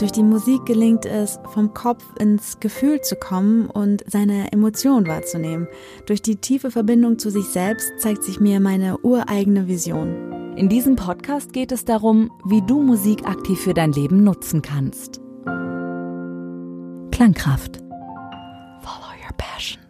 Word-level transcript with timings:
Durch 0.00 0.12
die 0.12 0.22
Musik 0.22 0.64
gelingt 0.64 1.04
es, 1.04 1.38
vom 1.52 1.74
Kopf 1.74 2.02
ins 2.18 2.58
Gefühl 2.58 3.02
zu 3.02 3.16
kommen 3.16 3.66
und 3.66 4.02
seine 4.06 4.50
Emotionen 4.50 5.06
wahrzunehmen. 5.06 5.68
Durch 6.06 6.22
die 6.22 6.36
tiefe 6.36 6.70
Verbindung 6.70 7.18
zu 7.18 7.28
sich 7.28 7.44
selbst 7.44 7.92
zeigt 7.98 8.24
sich 8.24 8.40
mir 8.40 8.60
meine 8.60 8.96
ureigene 9.00 9.68
Vision. 9.68 10.56
In 10.56 10.70
diesem 10.70 10.96
Podcast 10.96 11.52
geht 11.52 11.70
es 11.70 11.84
darum, 11.84 12.30
wie 12.46 12.62
du 12.62 12.80
Musik 12.80 13.28
aktiv 13.28 13.60
für 13.60 13.74
dein 13.74 13.92
Leben 13.92 14.24
nutzen 14.24 14.62
kannst. 14.62 15.20
Klangkraft. 17.10 17.76
Follow 18.80 19.12
your 19.22 19.36
passion. 19.36 19.82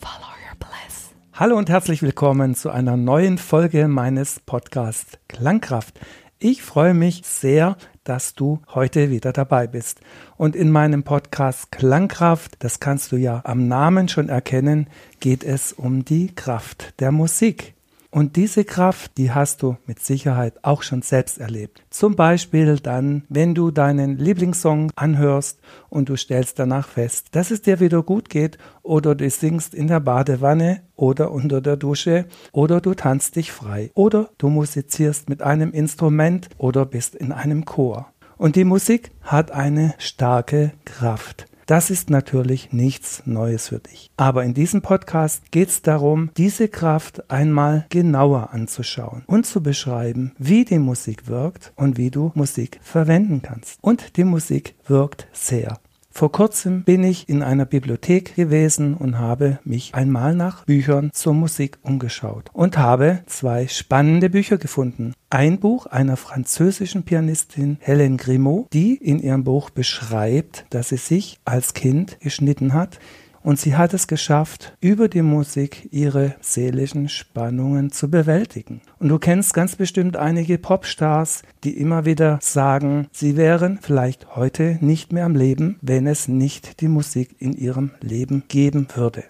Follow 0.00 0.32
your 0.48 0.56
bliss. 0.58 1.10
Hallo 1.34 1.58
und 1.58 1.68
herzlich 1.68 2.00
willkommen 2.00 2.54
zu 2.54 2.70
einer 2.70 2.96
neuen 2.96 3.36
Folge 3.36 3.86
meines 3.86 4.40
Podcasts 4.40 5.18
Klangkraft. 5.28 6.00
Ich 6.38 6.62
freue 6.62 6.94
mich 6.94 7.20
sehr, 7.24 7.76
dass 8.04 8.34
du 8.34 8.60
heute 8.74 9.10
wieder 9.10 9.32
dabei 9.32 9.66
bist. 9.66 10.00
Und 10.36 10.56
in 10.56 10.70
meinem 10.70 11.02
Podcast 11.02 11.72
Klangkraft, 11.72 12.56
das 12.60 12.80
kannst 12.80 13.12
du 13.12 13.16
ja 13.16 13.42
am 13.44 13.68
Namen 13.68 14.08
schon 14.08 14.28
erkennen, 14.28 14.88
geht 15.20 15.44
es 15.44 15.72
um 15.72 16.04
die 16.04 16.34
Kraft 16.34 16.94
der 17.00 17.12
Musik. 17.12 17.74
Und 18.14 18.36
diese 18.36 18.66
Kraft, 18.66 19.16
die 19.16 19.30
hast 19.32 19.62
du 19.62 19.78
mit 19.86 19.98
Sicherheit 19.98 20.62
auch 20.62 20.82
schon 20.82 21.00
selbst 21.00 21.38
erlebt. 21.38 21.82
Zum 21.88 22.14
Beispiel 22.14 22.78
dann, 22.78 23.24
wenn 23.30 23.54
du 23.54 23.70
deinen 23.70 24.18
Lieblingssong 24.18 24.92
anhörst 24.96 25.60
und 25.88 26.10
du 26.10 26.16
stellst 26.16 26.58
danach 26.58 26.88
fest, 26.88 27.28
dass 27.32 27.50
es 27.50 27.62
dir 27.62 27.80
wieder 27.80 28.02
gut 28.02 28.28
geht 28.28 28.58
oder 28.82 29.14
du 29.14 29.30
singst 29.30 29.72
in 29.72 29.86
der 29.86 30.00
Badewanne 30.00 30.82
oder 30.94 31.32
unter 31.32 31.62
der 31.62 31.78
Dusche 31.78 32.26
oder 32.52 32.82
du 32.82 32.92
tanzt 32.92 33.36
dich 33.36 33.50
frei 33.50 33.90
oder 33.94 34.28
du 34.36 34.50
musizierst 34.50 35.30
mit 35.30 35.40
einem 35.40 35.72
Instrument 35.72 36.50
oder 36.58 36.84
bist 36.84 37.14
in 37.14 37.32
einem 37.32 37.64
Chor. 37.64 38.12
Und 38.36 38.56
die 38.56 38.64
Musik 38.64 39.12
hat 39.22 39.52
eine 39.52 39.94
starke 39.96 40.72
Kraft. 40.84 41.46
Das 41.66 41.90
ist 41.90 42.10
natürlich 42.10 42.72
nichts 42.72 43.22
Neues 43.24 43.68
für 43.68 43.78
dich. 43.78 44.10
Aber 44.16 44.44
in 44.44 44.54
diesem 44.54 44.82
Podcast 44.82 45.50
geht 45.50 45.68
es 45.68 45.82
darum, 45.82 46.30
diese 46.36 46.68
Kraft 46.68 47.30
einmal 47.30 47.86
genauer 47.88 48.50
anzuschauen 48.52 49.22
und 49.26 49.46
zu 49.46 49.62
beschreiben, 49.62 50.32
wie 50.38 50.64
die 50.64 50.78
Musik 50.78 51.28
wirkt 51.28 51.72
und 51.76 51.96
wie 51.96 52.10
du 52.10 52.32
Musik 52.34 52.80
verwenden 52.82 53.42
kannst. 53.42 53.78
Und 53.82 54.16
die 54.16 54.24
Musik 54.24 54.74
wirkt 54.86 55.26
sehr. 55.32 55.78
Vor 56.14 56.30
kurzem 56.30 56.84
bin 56.84 57.02
ich 57.04 57.30
in 57.30 57.42
einer 57.42 57.64
Bibliothek 57.64 58.36
gewesen 58.36 58.94
und 58.94 59.18
habe 59.18 59.58
mich 59.64 59.94
einmal 59.94 60.34
nach 60.34 60.66
Büchern 60.66 61.10
zur 61.12 61.32
Musik 61.32 61.78
umgeschaut 61.82 62.50
und 62.52 62.76
habe 62.76 63.22
zwei 63.26 63.66
spannende 63.66 64.28
Bücher 64.28 64.58
gefunden. 64.58 65.14
Ein 65.30 65.58
Buch 65.58 65.86
einer 65.86 66.18
französischen 66.18 67.04
Pianistin 67.04 67.78
Hélène 67.82 68.18
Grimaud, 68.18 68.66
die 68.74 68.94
in 68.94 69.20
ihrem 69.20 69.44
Buch 69.44 69.70
beschreibt, 69.70 70.66
dass 70.68 70.90
sie 70.90 70.98
sich 70.98 71.40
als 71.46 71.72
Kind 71.72 72.20
geschnitten 72.20 72.74
hat 72.74 72.98
und 73.42 73.58
sie 73.58 73.76
hat 73.76 73.94
es 73.94 74.06
geschafft, 74.06 74.76
über 74.80 75.08
die 75.08 75.22
Musik 75.22 75.88
ihre 75.90 76.34
seelischen 76.40 77.08
Spannungen 77.08 77.90
zu 77.90 78.10
bewältigen. 78.10 78.80
Und 78.98 79.08
du 79.08 79.18
kennst 79.18 79.54
ganz 79.54 79.76
bestimmt 79.76 80.16
einige 80.16 80.58
Popstars, 80.58 81.42
die 81.64 81.76
immer 81.76 82.04
wieder 82.04 82.38
sagen, 82.40 83.08
sie 83.12 83.36
wären 83.36 83.78
vielleicht 83.80 84.36
heute 84.36 84.78
nicht 84.80 85.12
mehr 85.12 85.24
am 85.24 85.34
Leben, 85.34 85.78
wenn 85.80 86.06
es 86.06 86.28
nicht 86.28 86.80
die 86.80 86.88
Musik 86.88 87.36
in 87.38 87.52
ihrem 87.52 87.90
Leben 88.00 88.44
geben 88.48 88.88
würde. 88.94 89.24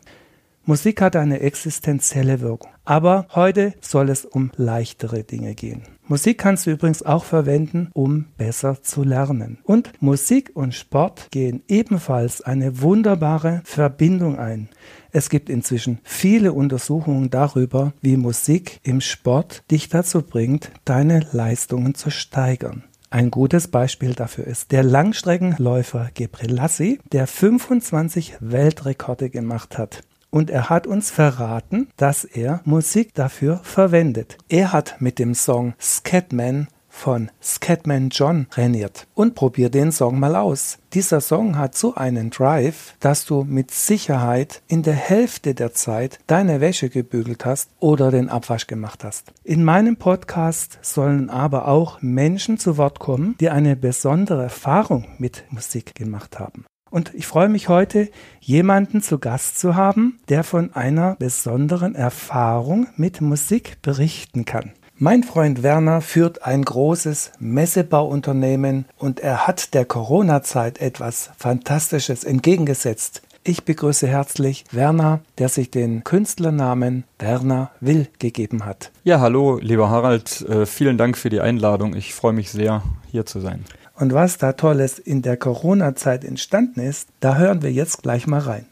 Musik 0.65 1.01
hat 1.01 1.17
eine 1.17 1.41
existenzielle 1.41 2.41
Wirkung. 2.41 2.71
Aber 2.85 3.27
heute 3.35 3.75
soll 3.81 4.11
es 4.11 4.25
um 4.25 4.53
leichtere 4.57 5.25
Dinge 5.25 5.55
gehen. 5.55 5.83
Musik 6.07 6.39
kannst 6.39 6.67
du 6.67 6.71
übrigens 6.71 7.03
auch 7.03 7.25
verwenden, 7.25 7.91
um 7.95 8.27
besser 8.37 8.81
zu 8.81 9.03
lernen. 9.03 9.59
Und 9.65 9.91
Musik 10.01 10.53
und 10.55 10.75
Sport 10.75 11.29
gehen 11.33 11.63
ebenfalls 11.67 12.43
eine 12.43 12.81
wunderbare 12.81 13.63
Verbindung 13.65 14.39
ein. 14.39 14.69
Es 15.11 15.31
gibt 15.31 15.49
inzwischen 15.49 15.99
viele 16.05 16.53
Untersuchungen 16.53 17.31
darüber, 17.31 17.93
wie 18.01 18.17
Musik 18.17 18.79
im 18.85 19.01
Sport 19.01 19.65
dich 19.71 19.89
dazu 19.89 20.23
bringt, 20.23 20.71
deine 20.85 21.27
Leistungen 21.33 21.95
zu 21.95 22.11
steigern. 22.11 22.85
Ein 23.11 23.31
gutes 23.31 23.69
Beispiel 23.69 24.15
dafür 24.15 24.47
ist 24.47 24.71
der 24.71 24.85
Langstreckenläufer 24.85 26.11
Gebrselassie, 26.15 27.01
der 27.11 27.27
25 27.27 28.37
Weltrekorde 28.41 29.29
gemacht 29.29 29.77
hat 29.77 30.03
und 30.33 30.51
er 30.51 30.69
hat 30.71 30.89
uns 30.89 31.13
verraten, 31.13 31.89
dass 31.97 32.25
er 32.25 32.61
Musik 32.65 33.15
dafür 33.15 33.61
verwendet. 33.63 34.39
Er 34.49 34.73
hat 34.73 34.97
mit 34.99 35.21
dem 35.21 35.35
Song 35.35 35.75
Scatman 35.81 36.67
von 36.93 37.31
Scatman 37.43 38.11
John 38.11 38.47
trainiert 38.51 39.07
und 39.15 39.35
probier 39.35 39.71
den 39.71 39.93
Song 39.93 40.21
mal 40.21 40.37
aus. 40.37 40.79
Dieser 40.93 41.21
Song 41.21 41.57
hat 41.57 41.75
so 41.75 41.95
einen 41.95 42.31
Drive, 42.31 42.95
dass 43.01 43.25
du 43.25 43.45
mit 43.45 43.71
Sicherheit 43.71 44.63
in 44.69 44.83
der 44.83 44.95
Hälfte 44.95 45.55
der 45.55 45.73
Zeit 45.73 46.19
deine 46.27 46.61
Wäsche 46.61 46.91
gebügelt 46.91 47.45
hast 47.45 47.71
oder 47.81 48.11
den 48.11 48.29
Abwasch 48.29 48.67
gemacht 48.67 49.05
hast. 49.05 49.33
In 49.43 49.65
meinem 49.65 49.97
Podcast 49.97 50.79
sollen 50.83 51.31
aber 51.31 51.67
auch 51.67 52.03
Menschen 52.03 52.59
zu 52.59 52.77
Wort 52.77 52.99
kommen, 52.99 53.37
die 53.41 53.49
eine 53.49 53.75
besondere 53.75 54.45
Erfahrung 54.45 55.07
mit 55.19 55.45
Musik 55.51 55.95
gemacht 55.95 56.39
haben. 56.39 56.67
Und 56.93 57.15
ich 57.15 57.27
freue 57.27 57.49
mich 57.49 57.71
heute, 57.71 58.11
jemanden 58.43 59.01
zu 59.01 59.19
Gast 59.19 59.59
zu 59.59 59.77
haben, 59.77 60.21
der 60.29 60.45
von 60.45 60.75
einer 60.75 61.17
besonderen 61.19 61.95
Erfahrung 61.95 62.87
mit 62.97 63.23
Musik 63.23 63.79
berichten 63.81 64.45
kann. 64.45 64.73
Mein 64.99 65.23
Freund 65.23 65.63
Werner 65.63 66.03
führt 66.03 66.45
ein 66.45 66.63
großes 66.63 67.33
Messebauunternehmen 67.39 68.85
und 68.99 69.21
er 69.21 69.47
hat 69.47 69.73
der 69.73 69.87
Corona-Zeit 69.87 70.83
etwas 70.83 71.31
Fantastisches 71.39 72.25
entgegengesetzt. 72.25 73.23
Ich 73.43 73.65
begrüße 73.65 74.07
herzlich 74.07 74.67
Werner, 74.71 75.21
der 75.39 75.49
sich 75.49 75.71
den 75.71 76.05
Künstlernamen 76.05 77.05
Werner 77.19 77.71
Will 77.81 78.09
gegeben 78.19 78.67
hat. 78.67 78.93
Ja, 79.03 79.19
hallo, 79.19 79.59
lieber 79.63 79.89
Harald. 79.89 80.43
Äh, 80.43 80.67
vielen 80.67 80.99
Dank 80.99 81.17
für 81.17 81.31
die 81.31 81.41
Einladung. 81.41 81.97
Ich 81.97 82.13
freue 82.13 82.35
mich 82.35 82.51
sehr, 82.51 82.83
hier 83.11 83.25
zu 83.25 83.41
sein. 83.41 83.65
Und 83.95 84.13
was 84.15 84.39
da 84.39 84.53
Tolles 84.53 84.99
in 84.99 85.23
der 85.23 85.37
Corona-Zeit 85.37 86.25
entstanden 86.25 86.81
ist, 86.81 87.09
da 87.21 87.37
hören 87.37 87.63
wir 87.63 87.73
jetzt 87.73 88.03
gleich 88.03 88.27
mal 88.27 88.41
rein. 88.41 88.67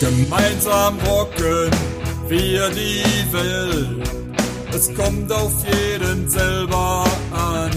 Gemeinsam 0.00 0.98
rocken 1.06 1.89
wir 2.30 2.70
die 2.70 3.32
Welt. 3.32 4.08
Es 4.72 4.94
kommt 4.94 5.32
auf 5.32 5.52
jeden 5.66 6.30
selber 6.30 7.04
an. 7.32 7.70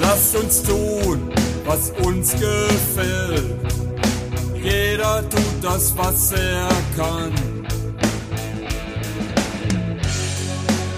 Lasst 0.00 0.34
uns 0.36 0.62
tun, 0.62 1.30
was 1.66 1.92
uns 2.02 2.32
gefällt. 2.32 3.56
Jeder 4.62 5.22
tut 5.28 5.58
das, 5.62 5.94
was 5.96 6.32
er 6.32 6.68
kann. 6.96 7.32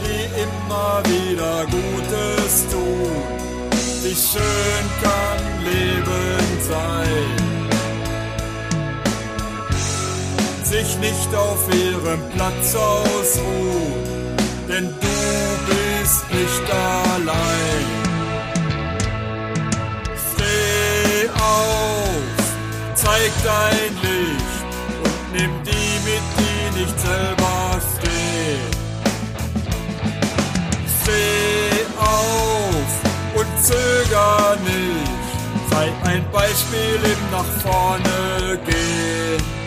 Die 0.05 0.43
immer 0.43 1.03
wieder 1.07 1.67
Gutes 1.67 2.67
tun. 2.71 3.11
Wie 4.03 4.15
schön 4.15 4.85
kann 5.03 5.50
nicht 11.01 11.35
auf 11.35 11.67
ihrem 11.75 12.21
Platz 12.35 12.75
ausruhen, 12.75 14.37
denn 14.69 14.87
du 15.01 15.21
bist 15.69 16.25
nicht 16.31 16.67
allein. 16.71 17.87
Steh 20.29 21.29
auf, 21.31 22.45
zeig 22.95 23.33
dein 23.45 23.93
Licht 24.03 24.71
und 25.05 25.33
nimm 25.33 25.53
die 25.65 25.95
mit, 26.05 26.27
die 26.39 26.81
nicht 26.81 27.01
selber 27.01 27.81
stehen. 27.95 28.71
Steh 31.03 31.87
auf 31.99 32.93
und 33.35 33.65
zöger 33.65 34.57
nicht, 34.65 35.71
sei 35.71 35.93
ein 36.05 36.25
Beispiel 36.31 37.01
im 37.05 37.31
Nach 37.31 37.63
vorne 37.63 38.59
gehen. 38.67 39.60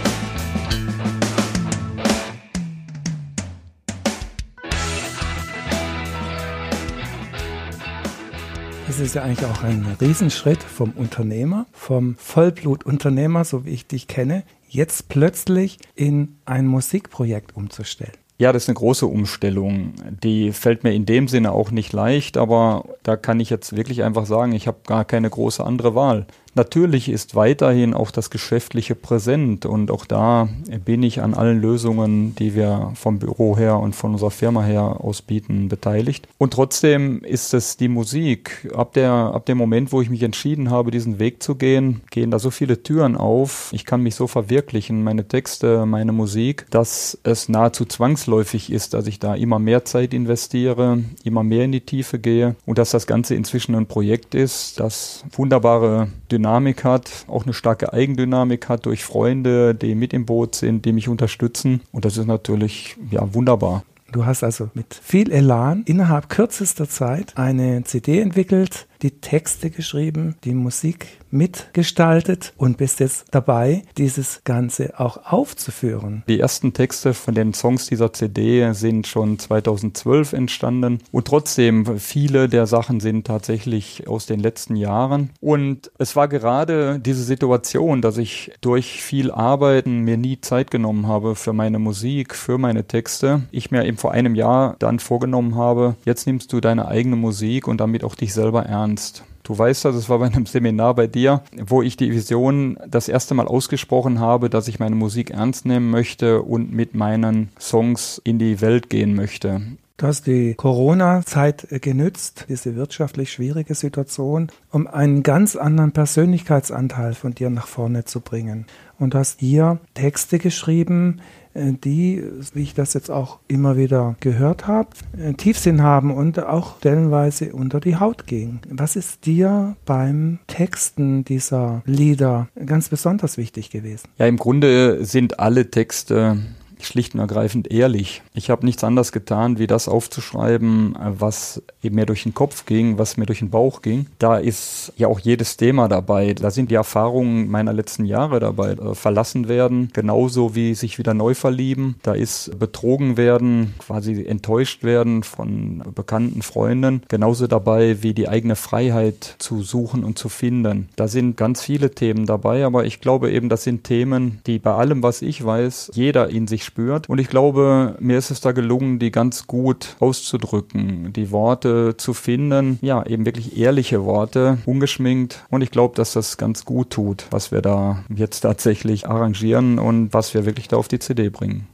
Ist 9.04 9.16
ja 9.16 9.24
eigentlich 9.24 9.46
auch 9.46 9.64
ein 9.64 9.98
Riesenschritt 10.00 10.64
vom 10.64 10.92
Unternehmer, 10.92 11.66
vom 11.74 12.16
Vollblutunternehmer, 12.18 13.44
so 13.44 13.66
wie 13.66 13.72
ich 13.72 13.86
dich 13.86 14.08
kenne, 14.08 14.44
jetzt 14.70 15.10
plötzlich 15.10 15.78
in 15.96 16.38
ein 16.46 16.68
Musikprojekt 16.68 17.56
umzustellen. 17.56 18.14
Ja, 18.38 18.52
das 18.52 18.64
ist 18.64 18.70
eine 18.70 18.76
große 18.76 19.06
Umstellung. 19.06 19.94
Die 20.24 20.52
fällt 20.54 20.84
mir 20.84 20.94
in 20.94 21.06
dem 21.06 21.28
Sinne 21.28 21.52
auch 21.52 21.72
nicht 21.72 21.92
leicht, 21.94 22.38
aber 22.38 22.86
da 23.04 23.16
kann 23.16 23.40
ich 23.40 23.50
jetzt 23.50 23.76
wirklich 23.76 24.04
einfach 24.04 24.26
sagen, 24.26 24.54
ich 24.54 24.68
habe 24.68 24.80
gar 24.88 25.06
keine 25.06 25.30
große 25.30 25.64
andere 25.64 25.96
Wahl. 25.96 26.26
Natürlich 26.56 27.10
ist 27.10 27.34
weiterhin 27.34 27.96
auch 27.96 28.12
das 28.12 28.30
Geschäftliche 28.30 28.94
präsent 28.94 29.66
und 29.66 29.90
auch 29.90 30.06
da 30.06 30.50
bin 30.86 31.02
ich 31.02 31.22
an 31.22 31.34
allen 31.34 31.60
Lösungen, 31.60 32.36
die 32.36 32.54
wir 32.54 32.92
vom 32.94 33.18
Büro 33.18 33.58
her 33.58 33.80
und 33.80 33.96
von 33.96 34.12
unserer 34.12 34.30
Firma 34.30 34.64
her 34.64 34.98
ausbieten, 35.04 35.68
beteiligt. 35.68 36.28
Und 36.38 36.54
trotzdem 36.54 37.24
ist 37.24 37.56
es 37.56 37.76
die 37.78 37.88
Musik. 37.88 38.70
Ab, 38.76 38.94
der, 38.94 39.12
ab 39.12 39.48
dem 39.48 39.58
Moment, 39.58 39.92
wo 39.92 40.02
ich 40.02 40.12
mich 40.12 40.22
entschieden 40.22 40.70
habe, 40.70 40.92
diesen 40.92 41.18
Weg 41.18 41.42
zu 41.42 41.56
gehen, 41.56 42.02
gehen 42.12 42.30
da 42.30 42.38
so 42.38 42.52
viele 42.52 42.84
Türen 42.84 43.18
auf. 43.18 43.70
Ich 43.72 43.84
kann 43.84 44.02
mich 44.02 44.14
so 44.14 44.28
verwirklichen, 44.28 45.04
meine 45.04 45.28
Texte, 45.28 45.88
meine 45.88 46.12
Musik, 46.12 46.68
dass 46.70 47.18
es 47.24 47.50
nahezu 47.50 47.86
zwangsläufig 47.86 48.72
ist, 48.72 48.94
dass 48.94 49.08
ich 49.08 49.18
da 49.18 49.34
immer 49.34 49.58
mehr 49.58 49.86
Zeit 49.86 50.14
investiere, 50.14 51.00
immer 51.24 51.42
mehr 51.42 51.66
in 51.66 51.72
die 51.72 51.82
Tiefe 51.82 52.20
gehe 52.20 52.56
und 52.68 52.78
dass 52.78 52.92
das 52.92 53.08
Ganze 53.08 53.34
inzwischen 53.34 53.74
ein 53.74 53.88
Projekt 53.88 54.36
ist, 54.36 54.80
das 54.80 55.24
wunderbare 55.32 56.10
Dynamik 56.32 56.43
Dynamik 56.44 56.84
hat, 56.84 57.26
auch 57.30 57.46
eine 57.46 57.54
starke 57.54 57.94
Eigendynamik 57.94 58.68
hat 58.68 58.86
durch 58.86 59.06
Freunde, 59.06 59.74
die 59.74 59.96
mit 59.96 60.12
im 60.12 60.26
Boot 60.26 60.56
sind, 60.56 60.84
die 60.84 60.92
mich 60.92 61.08
unterstützen. 61.08 61.80
Und 61.94 62.04
das 62.04 62.18
ist 62.18 62.26
natürlich 62.28 62.98
ja 63.10 63.34
wunderbar. 63.34 63.84
Du 64.12 64.26
hast 64.26 64.44
also 64.44 64.70
mit 64.74 64.94
viel 64.94 65.32
Elan 65.32 65.84
innerhalb 65.86 66.28
kürzester 66.28 66.90
Zeit 66.90 67.38
eine 67.38 67.86
CD 67.86 68.20
entwickelt, 68.20 68.88
die 69.04 69.20
Texte 69.20 69.70
geschrieben, 69.70 70.36
die 70.46 70.54
Musik 70.54 71.08
mitgestaltet 71.30 72.54
und 72.58 72.78
bist 72.78 73.00
jetzt 73.00 73.26
dabei, 73.32 73.84
dieses 73.98 74.42
Ganze 74.44 75.00
auch 75.00 75.26
aufzuführen. 75.26 76.24
Die 76.28 76.40
ersten 76.40 76.74
Texte 76.74 77.14
von 77.14 77.34
den 77.34 77.54
Songs 77.54 77.88
dieser 77.88 78.14
CD 78.14 78.72
sind 78.74 79.08
schon 79.08 79.40
2012 79.40 80.34
entstanden 80.34 81.00
und 81.12 81.28
trotzdem 81.28 82.00
viele 82.00 82.48
der 82.48 82.68
Sachen 82.68 83.00
sind 83.00 83.28
tatsächlich 83.28 84.08
aus 84.08 84.26
den 84.26 84.40
letzten 84.40 84.76
Jahren. 84.76 85.32
Und 85.42 85.92
es 85.98 86.16
war 86.16 86.28
gerade 86.28 87.00
diese 87.00 87.24
Situation, 87.24 88.02
dass 88.02 88.18
ich 88.18 88.54
durch 88.62 89.02
viel 89.02 89.32
Arbeiten 89.32 90.02
mir 90.02 90.18
nie 90.18 90.40
Zeit 90.40 90.72
genommen 90.72 91.08
habe 91.08 91.36
für 91.36 91.52
meine 91.54 91.80
Musik, 91.80 92.36
für 92.36 92.58
meine 92.58 92.86
Texte. 92.88 93.42
Ich 93.52 93.72
mir 93.72 93.86
eben 93.86 93.98
vor 93.98 94.12
einem 94.12 94.36
Jahr 94.36 94.76
dann 94.80 95.00
vorgenommen 95.00 95.56
habe, 95.56 95.96
jetzt 96.06 96.28
nimmst 96.28 96.54
du 96.54 96.62
deine 96.62 96.88
eigene 96.88 97.16
Musik 97.16 97.68
und 97.68 97.82
damit 97.82 98.04
auch 98.04 98.16
dich 98.16 98.34
selber 98.34 98.64
ernst 98.66 98.93
ernst. 98.94 99.24
Du 99.42 99.58
weißt 99.58 99.86
das, 99.86 99.96
es 99.96 100.08
war 100.08 100.20
bei 100.20 100.28
einem 100.28 100.46
Seminar 100.46 100.94
bei 100.94 101.08
dir, 101.08 101.42
wo 101.66 101.82
ich 101.82 101.98
die 101.98 102.12
Vision 102.12 102.78
das 102.88 103.10
erste 103.10 103.34
Mal 103.34 103.48
ausgesprochen 103.48 104.20
habe, 104.20 104.50
dass 104.50 104.70
ich 104.70 104.80
meine 104.80 104.96
Musik 104.96 105.32
ernst 105.32 105.66
nehmen 105.66 105.90
möchte 105.90 106.44
und 106.44 106.72
mit 106.72 106.94
meinen 106.96 107.50
Songs 107.60 108.22
in 108.24 108.40
die 108.40 108.62
Welt 108.62 108.90
gehen 108.90 109.16
möchte. 109.16 109.62
Du 109.98 110.08
hast 110.08 110.26
die 110.26 110.56
Corona-Zeit 110.56 111.68
genützt, 111.82 112.48
diese 112.50 112.76
wirtschaftlich 112.76 113.32
schwierige 113.32 113.76
Situation, 113.76 114.48
um 114.72 114.88
einen 114.88 115.22
ganz 115.22 115.56
anderen 115.56 115.92
Persönlichkeitsanteil 115.92 117.14
von 117.14 117.36
dir 117.36 117.52
nach 117.52 117.68
vorne 117.68 118.04
zu 118.04 118.20
bringen. 118.20 118.66
Und 118.98 119.14
hast 119.14 119.40
hier 119.40 119.80
Texte 119.94 120.40
geschrieben, 120.40 121.22
äh, 121.54 121.74
die, 121.74 122.24
wie 122.54 122.64
ich 122.64 122.74
das 122.74 122.96
jetzt 122.96 123.12
auch 123.12 123.40
immer 123.48 123.78
wieder 123.78 124.16
gehört 124.20 124.66
habe, 124.66 124.90
äh, 125.16 125.34
Tiefsinn 125.34 125.84
haben 125.84 126.12
und 126.12 126.40
auch 126.40 126.78
stellenweise 126.80 127.54
unter 127.54 127.80
die 127.80 127.98
Haut 127.98 128.26
gehen. 128.26 128.62
Was 128.70 128.96
ist 128.96 129.28
dir 129.28 129.76
beim 129.86 130.40
Texten 130.48 131.24
dieser 131.24 131.84
Lieder 131.86 132.48
ganz 132.66 132.90
besonders 132.90 133.38
wichtig 133.38 133.70
gewesen? 133.70 134.10
Ja, 134.18 134.26
im 134.26 134.38
Grunde 134.38 135.06
sind 135.06 135.40
alle 135.40 135.70
Texte 135.70 136.40
schlicht 136.86 137.14
und 137.14 137.20
ergreifend 137.20 137.72
ehrlich. 137.72 138.22
Ich 138.34 138.50
habe 138.50 138.66
nichts 138.66 138.84
anderes 138.84 139.12
getan, 139.12 139.60
wie 139.60 139.68
das 139.68 139.88
aufzuschreiben, 139.88 140.98
was 141.00 141.62
eben 141.82 141.96
mir 141.96 142.06
durch 142.06 142.24
den 142.24 142.34
Kopf 142.34 142.66
ging, 142.66 142.98
was 142.98 143.18
mir 143.18 143.26
durch 143.26 143.40
den 143.40 143.50
Bauch 143.50 143.82
ging. 143.82 144.08
Da 144.20 144.38
ist 144.38 144.94
ja 144.98 145.08
auch 145.08 145.20
jedes 145.20 145.58
Thema 145.58 145.88
dabei. 145.88 146.34
Da 146.34 146.52
sind 146.52 146.72
die 146.72 146.76
Erfahrungen 146.76 147.50
meiner 147.50 147.74
letzten 147.74 148.06
Jahre 148.06 148.40
dabei. 148.40 148.74
Äh, 148.84 148.96
verlassen 148.96 149.48
werden, 149.48 149.90
genauso 149.94 150.56
wie 150.56 150.76
sich 150.76 150.98
wieder 150.98 151.14
neu 151.14 151.34
verlieben. 151.34 151.96
Da 152.04 152.14
ist 152.14 152.58
betrogen 152.60 153.18
werden, 153.18 153.74
quasi 153.80 154.26
enttäuscht 154.26 154.84
werden 154.84 155.24
von 155.24 155.84
bekannten 155.94 156.42
Freunden. 156.42 157.02
Genauso 157.08 157.48
dabei 157.48 158.02
wie 158.02 158.14
die 158.14 158.30
eigene 158.30 158.56
Freiheit 158.56 159.36
zu 159.40 159.62
suchen 159.62 160.04
und 160.04 160.18
zu 160.18 160.30
finden. 160.30 160.90
Da 160.96 161.08
sind 161.08 161.38
ganz 161.38 161.62
viele 161.62 161.92
Themen 161.92 162.26
dabei, 162.26 162.66
aber 162.66 162.86
ich 162.86 163.02
glaube 163.02 163.32
eben, 163.32 163.50
das 163.50 163.64
sind 163.64 163.84
Themen, 163.84 164.40
die 164.48 164.60
bei 164.60 164.74
allem, 164.74 165.04
was 165.04 165.22
ich 165.22 165.44
weiß, 165.44 165.92
jeder 165.94 166.30
in 166.30 166.48
sich 166.48 166.64
spürt. 166.74 167.08
Und 167.08 167.20
ich 167.20 167.30
glaube, 167.30 167.96
mir 168.00 168.18
ist 168.18 168.32
es 168.32 168.42
da 168.42 168.52
gelungen, 168.52 168.98
die 168.98 169.12
ganz 169.12 169.46
gut 169.46 169.96
auszudrücken, 170.00 171.14
die 171.14 171.30
Worte 171.30 171.98
zu 171.98 172.14
finden. 172.14 172.80
Ja, 172.82 173.06
eben 173.06 173.26
wirklich 173.26 173.58
ehrliche 173.58 174.06
Worte, 174.06 174.58
ungeschminkt. 174.66 175.46
Und 175.52 175.62
ich 175.62 175.70
glaube, 175.70 175.96
dass 175.96 176.14
das 176.14 176.38
ganz 176.38 176.66
gut 176.66 176.90
tut, 176.90 177.28
was 177.30 177.52
wir 177.52 177.62
da 177.62 178.04
jetzt 178.14 178.40
tatsächlich 178.40 179.08
arrangieren 179.08 179.78
und 179.78 180.14
was 180.14 180.34
wir 180.34 180.46
wirklich 180.46 180.68
da 180.68 180.78
auf 180.78 180.88
die 180.88 181.00
CD 181.00 181.30
bringen. 181.30 181.68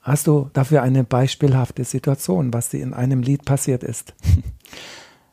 Hast 0.00 0.26
du 0.26 0.50
dafür 0.52 0.82
eine 0.82 1.04
beispielhafte 1.04 1.84
Situation, 1.84 2.52
was 2.52 2.70
dir 2.70 2.82
in 2.82 2.92
einem 2.92 3.22
Lied 3.22 3.44
passiert 3.44 3.84
ist? 3.84 4.14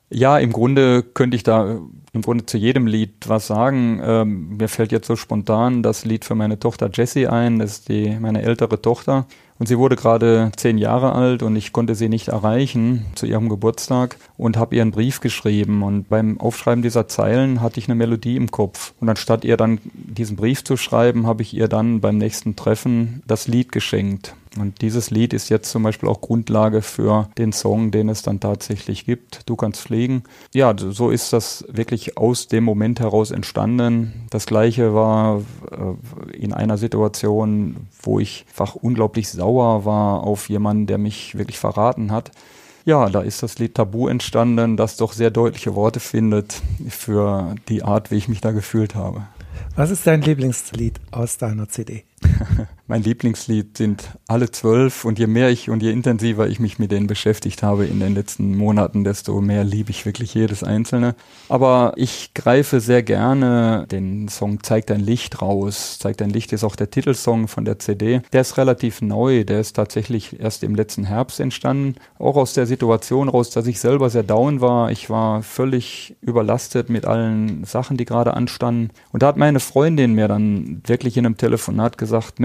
Ja, 0.09 0.37
im 0.37 0.53
Grunde 0.53 1.03
könnte 1.03 1.35
ich 1.35 1.43
da 1.43 1.79
im 2.13 2.21
Grunde 2.21 2.45
zu 2.45 2.57
jedem 2.57 2.87
Lied 2.87 3.27
was 3.27 3.47
sagen. 3.47 4.01
Ähm, 4.03 4.57
mir 4.57 4.69
fällt 4.69 4.91
jetzt 4.91 5.07
so 5.07 5.15
spontan 5.15 5.83
das 5.83 6.05
Lied 6.05 6.23
für 6.23 6.35
meine 6.35 6.59
Tochter 6.59 6.89
Jessie 6.91 7.27
ein, 7.27 7.59
das 7.59 7.71
ist 7.71 7.89
die, 7.89 8.17
meine 8.19 8.41
ältere 8.41 8.81
Tochter. 8.81 9.25
Und 9.59 9.67
sie 9.67 9.77
wurde 9.77 9.95
gerade 9.95 10.51
zehn 10.55 10.77
Jahre 10.77 11.13
alt 11.13 11.41
und 11.41 11.55
ich 11.55 11.73
konnte 11.73 11.95
sie 11.95 12.09
nicht 12.09 12.27
erreichen 12.27 13.07
zu 13.15 13.25
ihrem 13.25 13.49
Geburtstag 13.49 14.17
und 14.37 14.55
habe 14.55 14.75
ihr 14.75 14.81
einen 14.83 14.91
Brief 14.91 15.19
geschrieben. 15.19 15.83
Und 15.83 16.09
beim 16.09 16.39
Aufschreiben 16.39 16.83
dieser 16.83 17.07
Zeilen 17.07 17.61
hatte 17.61 17.79
ich 17.79 17.87
eine 17.87 17.95
Melodie 17.95 18.35
im 18.35 18.51
Kopf. 18.51 18.93
Und 18.99 19.09
anstatt 19.09 19.43
ihr 19.43 19.57
dann 19.57 19.79
diesen 19.93 20.35
Brief 20.35 20.63
zu 20.63 20.77
schreiben, 20.77 21.25
habe 21.25 21.41
ich 21.41 21.55
ihr 21.55 21.67
dann 21.67 22.01
beim 22.01 22.17
nächsten 22.17 22.55
Treffen 22.55 23.23
das 23.25 23.47
Lied 23.47 23.71
geschenkt. 23.71 24.35
Und 24.59 24.81
dieses 24.81 25.11
Lied 25.11 25.33
ist 25.33 25.49
jetzt 25.49 25.69
zum 25.71 25.83
Beispiel 25.83 26.09
auch 26.09 26.21
Grundlage 26.21 26.81
für 26.81 27.29
den 27.37 27.53
Song, 27.53 27.91
den 27.91 28.09
es 28.09 28.21
dann 28.21 28.39
tatsächlich 28.39 29.05
gibt. 29.05 29.47
Du 29.47 29.55
kannst 29.55 29.81
fliegen. 29.81 30.23
Ja, 30.53 30.73
so 30.77 31.09
ist 31.09 31.33
das 31.33 31.65
wirklich 31.69 32.17
aus 32.17 32.47
dem 32.47 32.63
Moment 32.63 32.99
heraus 32.99 33.31
entstanden. 33.31 34.27
Das 34.29 34.45
gleiche 34.45 34.93
war 34.93 35.41
äh, 35.71 36.35
in 36.35 36.53
einer 36.53 36.77
Situation, 36.77 37.87
wo 38.01 38.19
ich 38.19 38.45
einfach 38.49 38.75
unglaublich 38.75 39.29
sauer 39.29 39.85
war 39.85 40.23
auf 40.23 40.49
jemanden, 40.49 40.87
der 40.87 40.97
mich 40.97 41.37
wirklich 41.37 41.59
verraten 41.59 42.11
hat. 42.11 42.31
Ja, 42.85 43.09
da 43.09 43.19
ist 43.19 43.43
das 43.43 43.59
Lied 43.59 43.75
Tabu 43.75 44.07
entstanden, 44.07 44.77
das 44.77 44.95
doch 44.95 45.11
sehr 45.11 45.29
deutliche 45.29 45.75
Worte 45.75 45.99
findet 45.99 46.61
für 46.87 47.55
die 47.67 47.83
Art, 47.83 48.11
wie 48.11 48.15
ich 48.15 48.29
mich 48.29 48.39
da 48.39 48.51
gefühlt 48.51 48.95
habe. 48.95 49.27
Was 49.75 49.91
ist 49.91 50.07
dein 50.07 50.21
Lieblingslied 50.21 50.99
aus 51.11 51.37
deiner 51.37 51.67
CD? 51.67 52.05
mein 52.87 53.03
Lieblingslied 53.03 53.77
sind 53.77 54.17
alle 54.27 54.51
zwölf 54.51 55.05
und 55.05 55.19
je 55.19 55.27
mehr 55.27 55.49
ich 55.49 55.69
und 55.69 55.83
je 55.83 55.91
intensiver 55.91 56.47
ich 56.47 56.59
mich 56.59 56.79
mit 56.79 56.91
denen 56.91 57.07
beschäftigt 57.07 57.63
habe 57.63 57.85
in 57.85 57.99
den 57.99 58.15
letzten 58.15 58.57
Monaten, 58.57 59.03
desto 59.03 59.39
mehr 59.41 59.63
liebe 59.63 59.91
ich 59.91 60.05
wirklich 60.05 60.33
jedes 60.33 60.63
einzelne. 60.63 61.15
Aber 61.49 61.93
ich 61.95 62.33
greife 62.33 62.79
sehr 62.79 63.03
gerne 63.03 63.85
den 63.91 64.27
Song 64.27 64.63
Zeig 64.63 64.87
dein 64.87 64.99
Licht 64.99 65.41
raus. 65.41 65.97
Zeig 65.99 66.17
dein 66.17 66.29
Licht 66.29 66.51
ist 66.53 66.63
auch 66.63 66.75
der 66.75 66.89
Titelsong 66.89 67.47
von 67.47 67.65
der 67.65 67.79
CD. 67.79 68.21
Der 68.33 68.41
ist 68.41 68.57
relativ 68.57 69.01
neu, 69.01 69.43
der 69.43 69.59
ist 69.59 69.75
tatsächlich 69.75 70.39
erst 70.39 70.63
im 70.63 70.75
letzten 70.75 71.05
Herbst 71.05 71.39
entstanden. 71.39 71.95
Auch 72.19 72.35
aus 72.35 72.53
der 72.53 72.65
Situation 72.65 73.29
raus, 73.29 73.49
dass 73.51 73.67
ich 73.67 73.79
selber 73.79 74.09
sehr 74.09 74.23
down 74.23 74.61
war. 74.61 74.91
Ich 74.91 75.09
war 75.09 75.43
völlig 75.43 76.15
überlastet 76.21 76.89
mit 76.89 77.05
allen 77.05 77.63
Sachen, 77.63 77.97
die 77.97 78.05
gerade 78.05 78.33
anstanden. 78.33 78.91
Und 79.11 79.23
da 79.23 79.27
hat 79.27 79.37
meine 79.37 79.59
Freundin 79.59 80.13
mir 80.13 80.27
dann 80.27 80.81
wirklich 80.85 81.17
in 81.17 81.25
einem 81.25 81.37
Telefonat 81.37 81.97
gesagt, 81.97 82.07
gesagt, 82.07 82.39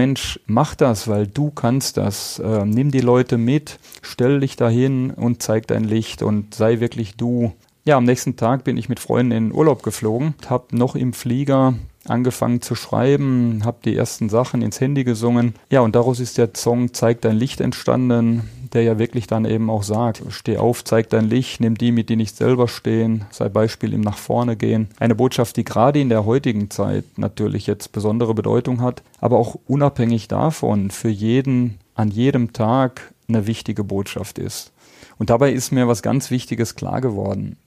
Mach 0.45 0.75
das, 0.75 1.07
weil 1.07 1.27
du 1.27 1.51
kannst 1.51 1.97
das. 1.97 2.39
Äh, 2.39 2.65
nimm 2.65 2.91
die 2.91 3.01
Leute 3.01 3.37
mit, 3.37 3.79
stell 4.01 4.39
dich 4.39 4.55
dahin 4.55 5.11
und 5.11 5.41
zeig 5.41 5.67
dein 5.67 5.83
Licht 5.83 6.21
und 6.21 6.53
sei 6.55 6.79
wirklich 6.79 7.15
du. 7.15 7.53
Ja, 7.85 7.97
am 7.97 8.05
nächsten 8.05 8.37
Tag 8.37 8.63
bin 8.63 8.77
ich 8.77 8.87
mit 8.87 8.99
Freunden 8.99 9.31
in 9.31 9.53
Urlaub 9.53 9.83
geflogen, 9.83 10.35
habe 10.47 10.75
noch 10.75 10.95
im 10.95 11.11
Flieger 11.13 11.73
angefangen 12.05 12.61
zu 12.61 12.75
schreiben, 12.75 13.61
habe 13.63 13.77
die 13.85 13.95
ersten 13.95 14.29
Sachen 14.29 14.61
ins 14.61 14.79
Handy 14.79 15.03
gesungen. 15.03 15.55
Ja, 15.69 15.81
und 15.81 15.95
daraus 15.95 16.19
ist 16.19 16.37
der 16.37 16.51
Song 16.55 16.93
Zeig 16.93 17.21
dein 17.21 17.37
Licht 17.37 17.61
entstanden, 17.61 18.49
der 18.73 18.83
ja 18.83 18.97
wirklich 18.97 19.27
dann 19.27 19.45
eben 19.45 19.69
auch 19.69 19.83
sagt, 19.83 20.23
steh 20.29 20.57
auf, 20.57 20.83
zeig 20.83 21.09
dein 21.09 21.29
Licht, 21.29 21.61
nimm 21.61 21.77
die, 21.77 21.91
mit 21.91 22.09
die 22.09 22.15
nicht 22.15 22.35
selber 22.35 22.67
stehen, 22.67 23.25
sei 23.29 23.49
Beispiel 23.49 23.93
im 23.93 24.01
nach 24.01 24.17
vorne 24.17 24.55
gehen. 24.55 24.89
Eine 24.99 25.15
Botschaft, 25.15 25.57
die 25.57 25.63
gerade 25.63 25.99
in 25.99 26.09
der 26.09 26.25
heutigen 26.25 26.69
Zeit 26.69 27.05
natürlich 27.17 27.67
jetzt 27.67 27.91
besondere 27.91 28.33
Bedeutung 28.33 28.81
hat, 28.81 29.03
aber 29.19 29.37
auch 29.37 29.57
unabhängig 29.67 30.27
davon 30.27 30.89
für 30.89 31.09
jeden 31.09 31.77
an 31.95 32.09
jedem 32.09 32.53
Tag 32.53 33.13
eine 33.27 33.45
wichtige 33.47 33.83
Botschaft 33.83 34.39
ist. 34.39 34.71
Und 35.17 35.29
dabei 35.29 35.51
ist 35.51 35.71
mir 35.71 35.87
was 35.87 36.01
ganz 36.01 36.31
Wichtiges 36.31 36.75
klar 36.75 37.01
geworden. 37.01 37.57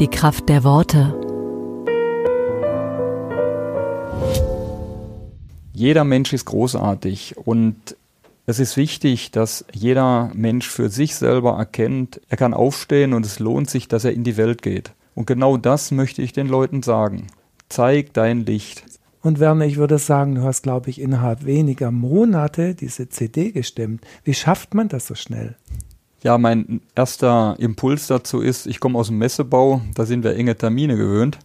Die 0.00 0.08
Kraft 0.08 0.48
der 0.48 0.64
Worte. 0.64 1.14
Jeder 5.74 6.04
Mensch 6.04 6.32
ist 6.32 6.46
großartig 6.46 7.36
und 7.38 7.96
es 8.50 8.58
ist 8.58 8.76
wichtig, 8.76 9.30
dass 9.30 9.64
jeder 9.72 10.30
Mensch 10.34 10.68
für 10.68 10.88
sich 10.90 11.14
selber 11.14 11.52
erkennt, 11.52 12.20
er 12.28 12.36
kann 12.36 12.52
aufstehen 12.52 13.12
und 13.14 13.24
es 13.24 13.38
lohnt 13.38 13.70
sich, 13.70 13.88
dass 13.88 14.04
er 14.04 14.12
in 14.12 14.24
die 14.24 14.36
Welt 14.36 14.62
geht. 14.62 14.92
Und 15.14 15.26
genau 15.26 15.56
das 15.56 15.90
möchte 15.90 16.20
ich 16.20 16.32
den 16.32 16.48
Leuten 16.48 16.82
sagen. 16.82 17.28
Zeig 17.68 18.12
dein 18.12 18.44
Licht. 18.44 18.84
Und 19.22 19.38
Werner, 19.38 19.66
ich 19.66 19.76
würde 19.76 19.98
sagen, 19.98 20.34
du 20.34 20.42
hast, 20.42 20.62
glaube 20.62 20.90
ich, 20.90 21.00
innerhalb 21.00 21.44
weniger 21.44 21.90
Monate 21.90 22.74
diese 22.74 23.08
CD 23.08 23.52
gestimmt. 23.52 24.04
Wie 24.24 24.34
schafft 24.34 24.74
man 24.74 24.88
das 24.88 25.06
so 25.06 25.14
schnell? 25.14 25.56
Ja, 26.22 26.36
mein 26.36 26.80
erster 26.94 27.56
Impuls 27.58 28.06
dazu 28.06 28.40
ist, 28.40 28.66
ich 28.66 28.80
komme 28.80 28.98
aus 28.98 29.08
dem 29.08 29.18
Messebau, 29.18 29.80
da 29.94 30.04
sind 30.06 30.24
wir 30.24 30.36
enge 30.36 30.56
Termine 30.56 30.96
gewöhnt. 30.96 31.38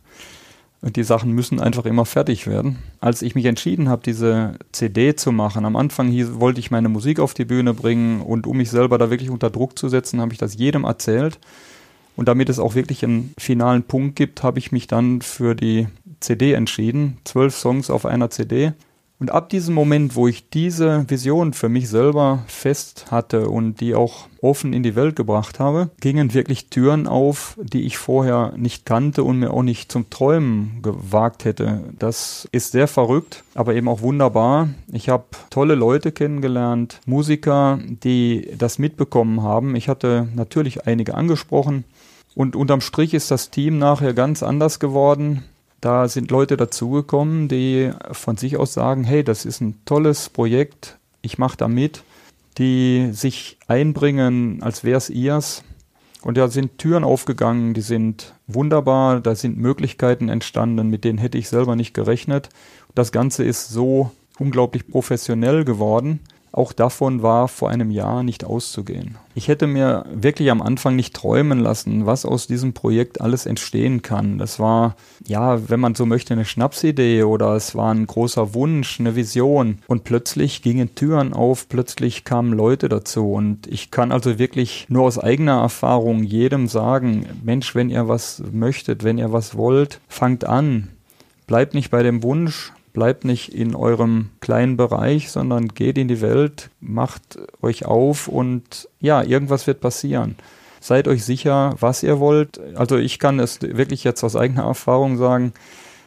Und 0.81 0.97
die 0.97 1.03
Sachen 1.03 1.31
müssen 1.31 1.59
einfach 1.59 1.85
immer 1.85 2.05
fertig 2.05 2.45
werden. 2.45 2.77
Als 2.99 3.21
ich 3.21 3.33
mich 3.33 3.45
entschieden 3.45 3.89
habe, 3.89 4.03
diese 4.05 4.53
CD 4.71 5.15
zu 5.15 5.31
machen, 5.31 5.65
am 5.65 5.75
Anfang 5.75 6.07
hier 6.07 6.39
wollte 6.39 6.59
ich 6.59 6.69
meine 6.69 6.89
Musik 6.89 7.19
auf 7.19 7.33
die 7.33 7.45
Bühne 7.45 7.73
bringen 7.73 8.21
und 8.21 8.45
um 8.45 8.57
mich 8.57 8.69
selber 8.69 8.97
da 8.97 9.09
wirklich 9.09 9.29
unter 9.29 9.49
Druck 9.49 9.79
zu 9.79 9.89
setzen, 9.89 10.21
habe 10.21 10.33
ich 10.33 10.37
das 10.37 10.55
jedem 10.55 10.83
erzählt. 10.83 11.39
Und 12.15 12.27
damit 12.27 12.49
es 12.49 12.59
auch 12.59 12.75
wirklich 12.75 13.03
einen 13.03 13.33
finalen 13.37 13.83
Punkt 13.83 14.15
gibt, 14.15 14.43
habe 14.43 14.59
ich 14.59 14.71
mich 14.71 14.87
dann 14.87 15.21
für 15.21 15.55
die 15.55 15.87
CD 16.19 16.53
entschieden. 16.53 17.17
Zwölf 17.23 17.55
Songs 17.55 17.89
auf 17.89 18.05
einer 18.05 18.29
CD. 18.29 18.73
Und 19.17 19.31
ab 19.31 19.47
diesem 19.47 19.73
Moment, 19.73 20.15
wo 20.15 20.27
ich 20.27 20.49
diese 20.49 21.09
Vision 21.09 21.53
für 21.53 21.69
mich 21.69 21.87
selber 21.87 22.43
fest 22.47 23.05
hatte 23.11 23.49
und 23.49 23.79
die 23.79 23.95
auch 23.95 24.27
offen 24.41 24.73
in 24.73 24.83
die 24.83 24.95
Welt 24.95 25.15
gebracht 25.15 25.57
habe, 25.57 25.89
gingen 26.01 26.33
wirklich 26.33 26.69
Türen 26.69 27.07
auf, 27.07 27.57
die 27.61 27.83
ich 27.83 27.97
vorher 27.97 28.53
nicht 28.57 28.85
kannte 28.85 29.23
und 29.23 29.39
mir 29.39 29.51
auch 29.51 29.63
nicht 29.63 29.89
zum 29.89 30.09
Träumen 30.09 30.81
gewagt 30.81 31.45
hätte. 31.45 31.83
Das 31.97 32.49
ist 32.51 32.73
sehr 32.73 32.89
verrückt, 32.89 33.45
aber 33.53 33.73
eben 33.73 33.87
auch 33.87 34.01
wunderbar. 34.01 34.69
Ich 34.91 35.07
habe 35.07 35.23
tolle 35.49 35.75
Leute 35.75 36.11
kennengelernt, 36.11 36.99
Musiker, 37.05 37.79
die 37.87 38.51
das 38.57 38.79
mitbekommen 38.79 39.41
haben. 39.43 39.77
Ich 39.77 39.87
hatte 39.87 40.27
natürlich 40.35 40.87
einige 40.87 41.15
angesprochen. 41.15 41.85
Und 42.35 42.57
unterm 42.57 42.81
Strich 42.81 43.13
ist 43.13 43.31
das 43.31 43.49
Team 43.49 43.77
nachher 43.77 44.13
ganz 44.13 44.43
anders 44.43 44.79
geworden. 44.79 45.45
Da 45.81 46.07
sind 46.07 46.31
Leute 46.31 46.57
dazugekommen, 46.57 47.47
die 47.47 47.91
von 48.11 48.37
sich 48.37 48.57
aus 48.57 48.73
sagen, 48.73 49.03
hey, 49.03 49.23
das 49.23 49.45
ist 49.45 49.61
ein 49.61 49.83
tolles 49.85 50.29
Projekt, 50.29 50.97
ich 51.21 51.37
mache 51.37 51.57
da 51.57 51.67
mit, 51.67 52.03
die 52.57 53.09
sich 53.11 53.57
einbringen, 53.67 54.63
als 54.63 54.83
wäre 54.83 54.97
es 54.97 55.09
ihrs. 55.09 55.63
Und 56.21 56.37
da 56.37 56.47
sind 56.47 56.79
Türen 56.79 57.03
aufgegangen, 57.03 57.73
die 57.75 57.81
sind 57.81 58.33
wunderbar, 58.47 59.19
da 59.19 59.35
sind 59.35 59.57
Möglichkeiten 59.57 60.29
entstanden, 60.29 60.89
mit 60.89 61.03
denen 61.03 61.19
hätte 61.19 61.37
ich 61.37 61.49
selber 61.49 61.75
nicht 61.75 61.93
gerechnet. 61.93 62.49
Das 62.95 63.11
Ganze 63.11 63.43
ist 63.43 63.69
so 63.69 64.11
unglaublich 64.39 64.87
professionell 64.87 65.65
geworden 65.65 66.19
auch 66.55 66.71
davon 66.71 67.21
war 67.21 67.47
vor 67.47 67.69
einem 67.69 67.91
Jahr 67.91 68.23
nicht 68.23 68.45
auszugehen. 68.45 69.17
Ich 69.33 69.49
hätte 69.49 69.67
mir 69.67 70.05
wirklich 70.13 70.49
am 70.49 70.61
Anfang 70.61 70.95
nicht 70.95 71.13
träumen 71.13 71.59
lassen, 71.59 72.05
was 72.05 72.25
aus 72.25 72.47
diesem 72.47 72.73
Projekt 72.73 73.19
alles 73.19 73.45
entstehen 73.45 74.01
kann. 74.01 74.37
Das 74.37 74.59
war, 74.59 74.95
ja, 75.27 75.69
wenn 75.69 75.81
man 75.81 75.95
so 75.95 76.05
möchte, 76.05 76.33
eine 76.33 76.45
Schnapsidee 76.45 77.23
oder 77.23 77.55
es 77.55 77.75
war 77.75 77.93
ein 77.93 78.07
großer 78.07 78.53
Wunsch, 78.53 78.99
eine 78.99 79.15
Vision. 79.15 79.79
Und 79.87 80.05
plötzlich 80.05 80.61
gingen 80.61 80.95
Türen 80.95 81.33
auf, 81.33 81.67
plötzlich 81.67 82.23
kamen 82.23 82.53
Leute 82.53 82.87
dazu. 82.87 83.33
Und 83.33 83.67
ich 83.67 83.91
kann 83.91 84.13
also 84.13 84.39
wirklich 84.39 84.85
nur 84.87 85.03
aus 85.03 85.19
eigener 85.19 85.59
Erfahrung 85.59 86.23
jedem 86.23 86.69
sagen, 86.69 87.25
Mensch, 87.43 87.75
wenn 87.75 87.89
ihr 87.89 88.07
was 88.07 88.41
möchtet, 88.51 89.03
wenn 89.03 89.17
ihr 89.17 89.33
was 89.33 89.57
wollt, 89.57 89.99
fangt 90.07 90.45
an. 90.45 90.87
Bleibt 91.47 91.73
nicht 91.73 91.91
bei 91.91 92.01
dem 92.01 92.23
Wunsch, 92.23 92.71
bleibt 92.95 93.25
nicht 93.25 93.53
in 93.53 93.75
eurem 93.75 94.29
kleinen 94.41 94.77
Bereich, 94.77 95.29
sondern 95.29 95.67
geht 95.67 95.99
in 95.99 96.07
die 96.07 96.21
Welt, 96.21 96.71
macht 96.79 97.37
euch 97.61 97.85
auf 97.85 98.27
und 98.27 98.89
ja, 98.99 99.21
irgendwas 99.21 99.67
wird 99.67 99.81
passieren. 99.81 100.35
Seid 100.79 101.07
euch 101.07 101.23
sicher, 101.23 101.75
was 101.79 102.01
ihr 102.01 102.19
wollt. 102.19 102.59
Also 102.75 102.97
ich 102.97 103.19
kann 103.19 103.39
es 103.39 103.61
wirklich 103.61 104.03
jetzt 104.03 104.23
aus 104.23 104.35
eigener 104.35 104.63
Erfahrung 104.63 105.17
sagen, 105.17 105.53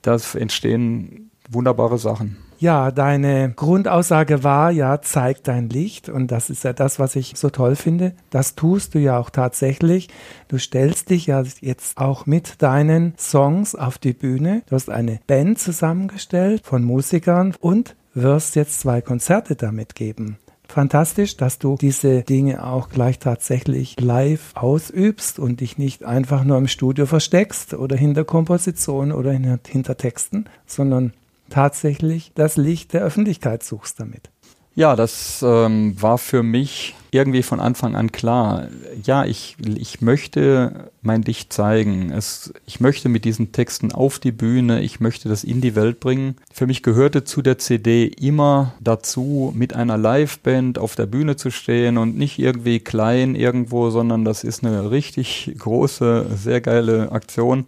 dass 0.03 0.35
entstehen 0.35 1.31
wunderbare 1.49 1.99
Sachen. 1.99 2.37
Ja, 2.61 2.91
deine 2.91 3.53
Grundaussage 3.55 4.43
war 4.43 4.73
ja, 4.73 5.01
zeig 5.01 5.45
dein 5.45 5.69
Licht. 5.69 6.09
Und 6.09 6.33
das 6.33 6.51
ist 6.51 6.65
ja 6.65 6.73
das, 6.73 6.99
was 6.99 7.15
ich 7.15 7.35
so 7.37 7.51
toll 7.51 7.77
finde. 7.77 8.15
Das 8.31 8.57
tust 8.57 8.97
du 8.97 8.99
ja 8.99 9.17
auch 9.17 9.31
tatsächlich. 9.31 10.09
Du 10.49 10.59
stellst 10.59 11.11
dich 11.11 11.27
ja 11.27 11.45
jetzt 11.61 11.99
auch 11.99 12.27
mit 12.27 12.61
deinen 12.61 13.15
Songs 13.17 13.77
auf 13.77 13.99
die 13.99 14.13
Bühne. 14.13 14.63
Du 14.69 14.75
hast 14.75 14.91
eine 14.91 15.21
Band 15.29 15.61
zusammengestellt 15.61 16.63
von 16.65 16.83
Musikern 16.83 17.55
und 17.61 17.95
wirst 18.15 18.57
jetzt 18.57 18.81
zwei 18.81 19.03
Konzerte 19.03 19.55
damit 19.55 19.95
geben. 19.95 20.39
Fantastisch, 20.67 21.37
dass 21.37 21.61
du 21.61 21.77
diese 21.81 22.23
Dinge 22.23 22.65
auch 22.65 22.91
gleich 22.91 23.21
tatsächlich 23.21 23.99
live 24.01 24.51
ausübst 24.55 25.39
und 25.39 25.61
dich 25.61 25.79
nicht 25.79 26.05
einfach 26.05 26.43
nur 26.43 26.59
im 26.59 26.69
Studio 26.69 27.07
versteckst 27.07 27.75
oder 27.75 27.97
hinter 27.97 28.25
Komposition 28.25 29.13
oder 29.13 29.33
hinter 29.33 29.97
Texten, 29.97 30.45
sondern 30.67 31.13
tatsächlich 31.51 32.33
das 32.35 32.57
Licht 32.57 32.93
der 32.93 33.03
Öffentlichkeit 33.03 33.63
suchst 33.63 34.01
damit. 34.01 34.31
Ja, 34.79 34.95
das 34.95 35.45
ähm, 35.45 36.01
war 36.01 36.19
für 36.19 36.45
mich 36.45 36.95
irgendwie 37.11 37.43
von 37.43 37.59
Anfang 37.59 37.97
an 37.97 38.13
klar. 38.13 38.69
Ja, 39.03 39.25
ich, 39.25 39.57
ich 39.75 40.01
möchte 40.01 40.93
mein 41.03 41.23
Licht 41.23 41.53
zeigen. 41.53 42.13
Es, 42.13 42.53
ich 42.65 42.79
möchte 42.79 43.09
mit 43.09 43.25
diesen 43.25 43.51
Texten 43.51 43.91
auf 43.91 44.21
die 44.21 44.31
Bühne, 44.31 44.81
ich 44.81 45.01
möchte 45.01 45.29
das 45.29 45.43
in 45.43 45.61
die 45.61 45.75
Welt 45.75 45.99
bringen. 45.99 46.37
Für 46.53 46.69
mich 46.69 46.85
gehörte 46.85 47.25
zu 47.25 47.43
der 47.43 47.59
CD 47.59 48.05
immer 48.05 48.73
dazu, 48.79 49.53
mit 49.53 49.75
einer 49.75 49.99
Liveband 49.99 50.79
auf 50.79 50.95
der 50.95 51.07
Bühne 51.07 51.35
zu 51.35 51.51
stehen 51.51 51.99
und 51.99 52.17
nicht 52.17 52.39
irgendwie 52.39 52.79
klein 52.79 53.35
irgendwo, 53.35 53.91
sondern 53.91 54.25
das 54.25 54.45
ist 54.45 54.63
eine 54.63 54.93
richtig 54.93 55.53
große, 55.59 56.27
sehr 56.37 56.61
geile 56.61 57.11
Aktion. 57.11 57.67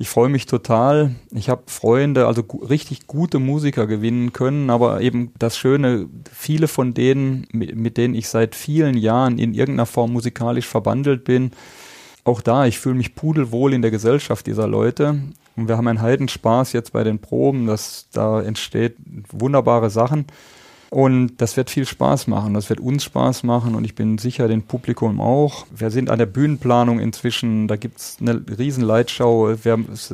Ich 0.00 0.08
freue 0.08 0.28
mich 0.28 0.46
total. 0.46 1.16
Ich 1.32 1.48
habe 1.48 1.62
Freunde, 1.66 2.28
also 2.28 2.44
gu 2.44 2.58
richtig 2.64 3.08
gute 3.08 3.40
Musiker 3.40 3.88
gewinnen 3.88 4.32
können, 4.32 4.70
aber 4.70 5.00
eben 5.00 5.32
das 5.40 5.58
Schöne, 5.58 6.08
viele 6.32 6.68
von 6.68 6.94
denen, 6.94 7.48
mit, 7.50 7.74
mit, 7.74 7.96
denen 7.96 8.14
ich 8.14 8.28
seit 8.28 8.54
vielen 8.54 8.96
Jahren 8.96 9.38
in 9.38 9.54
irgendeiner 9.54 9.86
Form 9.86 10.12
musikalisch 10.12 10.66
verbandelt 10.68 11.24
bin, 11.24 11.50
auch 12.22 12.42
da, 12.42 12.66
ich 12.66 12.78
fühle 12.78 12.94
mich 12.94 13.16
pudelwohl 13.16 13.72
in 13.74 13.82
der 13.82 13.90
Gesellschaft 13.90 14.46
dieser 14.46 14.68
Leute. 14.68 15.18
Und 15.56 15.66
wir 15.66 15.76
haben 15.76 15.88
einen 15.88 16.02
Heidenspaß 16.02 16.74
jetzt 16.74 16.92
bei 16.92 17.02
den 17.02 17.18
Proben, 17.18 17.66
dass 17.66 18.06
da 18.12 18.40
entsteht 18.40 18.96
wunderbare 19.32 19.90
Sachen. 19.90 20.26
Und 20.90 21.36
das 21.36 21.56
wird 21.58 21.68
viel 21.68 21.84
Spaß 21.84 22.28
machen. 22.28 22.54
Das 22.54 22.70
wird 22.70 22.80
uns 22.80 23.04
Spaß 23.04 23.42
machen 23.42 23.74
und 23.74 23.84
ich 23.84 23.94
bin 23.94 24.16
sicher 24.16 24.48
dem 24.48 24.62
Publikum 24.62 25.20
auch. 25.20 25.66
Wir 25.70 25.90
sind 25.90 26.08
an 26.08 26.18
der 26.18 26.26
Bühnenplanung 26.26 26.98
inzwischen. 26.98 27.68
Da 27.68 27.76
gibt's 27.76 28.16
eine 28.20 28.42
riesen 28.58 28.82
Leitschau. 28.84 29.54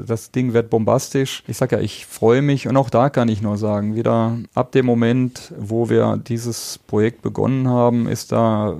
Das 0.07 0.33
Ding 0.33 0.53
wird 0.53 0.71
bombastisch. 0.71 1.45
Ich 1.47 1.59
sage 1.59 1.77
ja, 1.77 1.83
ich 1.83 2.07
freue 2.07 2.43
mich 2.43 2.67
und 2.67 2.77
auch 2.77 2.91
da 2.91 3.09
kann 3.09 3.29
ich 3.29 3.41
nur 3.41 3.57
sagen, 3.57 3.95
wieder 3.95 4.37
ab 4.55 4.73
dem 4.73 4.87
Moment, 4.87 5.53
wo 5.57 5.89
wir 5.89 6.17
dieses 6.17 6.81
Projekt 6.87 7.23
begonnen 7.23 7.69
haben, 7.69 8.09
ist 8.09 8.33
da 8.33 8.77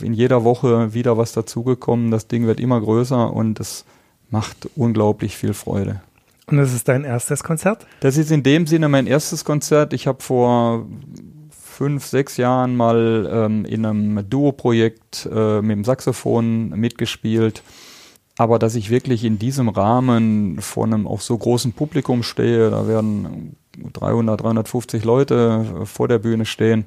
in 0.00 0.12
jeder 0.12 0.42
Woche 0.42 0.92
wieder 0.92 1.16
was 1.16 1.32
dazugekommen. 1.32 2.10
Das 2.10 2.26
Ding 2.26 2.46
wird 2.46 2.58
immer 2.58 2.80
größer 2.80 3.32
und 3.32 3.60
es 3.60 3.84
macht 4.30 4.68
unglaublich 4.74 5.36
viel 5.36 5.54
Freude. 5.54 6.00
Und 6.48 6.58
das 6.58 6.72
ist 6.72 6.88
dein 6.88 7.04
erstes 7.04 7.42
Konzert? 7.42 7.86
Das 8.00 8.16
ist 8.16 8.30
in 8.30 8.42
dem 8.42 8.66
Sinne 8.66 8.88
mein 8.88 9.06
erstes 9.06 9.44
Konzert. 9.44 9.92
Ich 9.92 10.06
habe 10.06 10.22
vor 10.22 10.86
fünf, 11.50 12.06
sechs 12.06 12.36
Jahren 12.36 12.76
mal 12.76 13.28
ähm, 13.30 13.64
in 13.64 13.84
einem 13.84 14.30
Duo-Projekt 14.30 15.28
äh, 15.30 15.60
mit 15.60 15.76
dem 15.76 15.84
Saxophon 15.84 16.70
mitgespielt. 16.70 17.62
Aber 18.38 18.58
dass 18.58 18.74
ich 18.74 18.90
wirklich 18.90 19.24
in 19.24 19.38
diesem 19.38 19.68
Rahmen 19.68 20.60
vor 20.60 20.84
einem 20.84 21.06
auch 21.06 21.20
so 21.20 21.36
großen 21.36 21.72
Publikum 21.72 22.22
stehe, 22.22 22.70
da 22.70 22.86
werden 22.86 23.56
300, 23.92 24.40
350 24.40 25.04
Leute 25.04 25.64
vor 25.84 26.06
der 26.06 26.18
Bühne 26.18 26.44
stehen, 26.44 26.84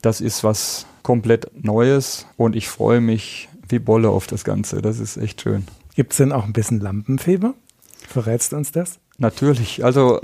das 0.00 0.20
ist 0.20 0.44
was 0.44 0.86
komplett 1.02 1.50
Neues 1.62 2.26
und 2.36 2.56
ich 2.56 2.68
freue 2.68 3.00
mich 3.00 3.48
wie 3.68 3.78
Bolle 3.78 4.08
auf 4.08 4.26
das 4.26 4.44
Ganze. 4.44 4.82
Das 4.82 4.98
ist 4.98 5.16
echt 5.16 5.42
schön. 5.42 5.66
Gibt 5.94 6.12
es 6.12 6.16
denn 6.18 6.32
auch 6.32 6.44
ein 6.44 6.52
bisschen 6.52 6.80
Lampenfieber? 6.80 7.54
Verrätst 8.08 8.52
du 8.52 8.56
uns 8.56 8.72
das? 8.72 8.98
Natürlich. 9.18 9.84
Also 9.84 10.20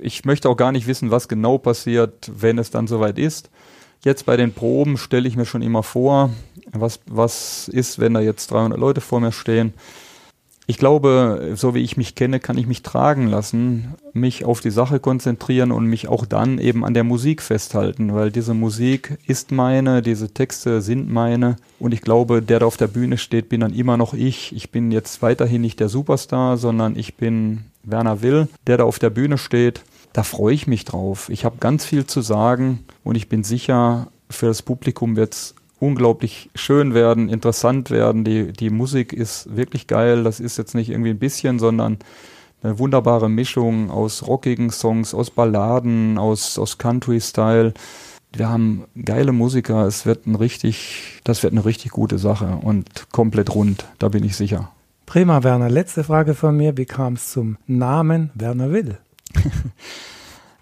ich 0.00 0.24
möchte 0.24 0.48
auch 0.48 0.56
gar 0.56 0.72
nicht 0.72 0.86
wissen, 0.86 1.10
was 1.10 1.28
genau 1.28 1.58
passiert, 1.58 2.30
wenn 2.34 2.58
es 2.58 2.70
dann 2.70 2.86
soweit 2.86 3.18
ist. 3.18 3.50
Jetzt 4.04 4.26
bei 4.26 4.36
den 4.36 4.52
Proben 4.52 4.98
stelle 4.98 5.28
ich 5.28 5.36
mir 5.36 5.46
schon 5.46 5.62
immer 5.62 5.84
vor, 5.84 6.30
was, 6.72 7.00
was 7.06 7.68
ist, 7.68 8.00
wenn 8.00 8.14
da 8.14 8.20
jetzt 8.20 8.50
300 8.50 8.78
Leute 8.78 9.00
vor 9.00 9.20
mir 9.20 9.30
stehen. 9.30 9.74
Ich 10.66 10.78
glaube, 10.78 11.54
so 11.56 11.74
wie 11.74 11.80
ich 11.80 11.96
mich 11.96 12.14
kenne, 12.14 12.38
kann 12.38 12.56
ich 12.56 12.68
mich 12.68 12.82
tragen 12.82 13.26
lassen, 13.26 13.94
mich 14.12 14.44
auf 14.44 14.60
die 14.60 14.70
Sache 14.70 15.00
konzentrieren 15.00 15.72
und 15.72 15.86
mich 15.86 16.06
auch 16.06 16.24
dann 16.24 16.58
eben 16.58 16.84
an 16.84 16.94
der 16.94 17.02
Musik 17.02 17.42
festhalten, 17.42 18.14
weil 18.14 18.30
diese 18.30 18.54
Musik 18.54 19.18
ist 19.26 19.50
meine, 19.50 20.02
diese 20.02 20.32
Texte 20.32 20.80
sind 20.80 21.10
meine 21.10 21.56
und 21.80 21.92
ich 21.92 22.02
glaube, 22.02 22.42
der 22.42 22.60
da 22.60 22.66
auf 22.66 22.76
der 22.76 22.86
Bühne 22.86 23.18
steht, 23.18 23.48
bin 23.48 23.60
dann 23.60 23.74
immer 23.74 23.96
noch 23.96 24.14
ich. 24.14 24.54
Ich 24.54 24.70
bin 24.70 24.92
jetzt 24.92 25.20
weiterhin 25.20 25.62
nicht 25.62 25.80
der 25.80 25.88
Superstar, 25.88 26.56
sondern 26.56 26.96
ich 26.96 27.16
bin 27.16 27.64
Werner 27.82 28.22
Will, 28.22 28.48
der 28.68 28.76
da 28.78 28.84
auf 28.84 29.00
der 29.00 29.10
Bühne 29.10 29.38
steht. 29.38 29.82
Da 30.12 30.22
freue 30.22 30.54
ich 30.54 30.68
mich 30.68 30.84
drauf. 30.84 31.28
Ich 31.28 31.44
habe 31.44 31.56
ganz 31.58 31.84
viel 31.84 32.06
zu 32.06 32.20
sagen 32.20 32.84
und 33.02 33.16
ich 33.16 33.28
bin 33.28 33.42
sicher, 33.42 34.08
für 34.30 34.46
das 34.46 34.62
Publikum 34.62 35.16
wird 35.16 35.34
es 35.34 35.54
unglaublich 35.82 36.48
schön 36.54 36.94
werden, 36.94 37.28
interessant 37.28 37.90
werden. 37.90 38.22
Die, 38.22 38.52
die 38.52 38.70
Musik 38.70 39.12
ist 39.12 39.56
wirklich 39.56 39.88
geil. 39.88 40.22
Das 40.22 40.38
ist 40.38 40.56
jetzt 40.56 40.76
nicht 40.76 40.90
irgendwie 40.90 41.10
ein 41.10 41.18
bisschen, 41.18 41.58
sondern 41.58 41.98
eine 42.62 42.78
wunderbare 42.78 43.28
Mischung 43.28 43.90
aus 43.90 44.24
rockigen 44.28 44.70
Songs, 44.70 45.12
aus 45.12 45.30
Balladen, 45.30 46.18
aus, 46.18 46.56
aus 46.56 46.78
Country-Style. 46.78 47.74
Wir 48.32 48.48
haben 48.48 48.84
geile 49.04 49.32
Musiker. 49.32 49.84
Es 49.84 50.06
wird 50.06 50.24
ein 50.28 50.36
richtig, 50.36 51.20
das 51.24 51.42
wird 51.42 51.52
eine 51.52 51.64
richtig 51.64 51.90
gute 51.90 52.18
Sache 52.18 52.60
und 52.62 53.10
komplett 53.10 53.52
rund. 53.52 53.84
Da 53.98 54.08
bin 54.08 54.22
ich 54.22 54.36
sicher. 54.36 54.70
Prima, 55.04 55.42
Werner. 55.42 55.68
Letzte 55.68 56.04
Frage 56.04 56.34
von 56.34 56.56
mir. 56.56 56.76
Wie 56.76 56.86
kam 56.86 57.14
es 57.14 57.32
zum 57.32 57.58
Namen 57.66 58.30
Werner 58.36 58.70
Will? 58.70 58.98